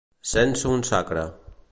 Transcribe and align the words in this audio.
Sense 0.29 0.71
un 0.77 0.81
sacre. 0.89 1.27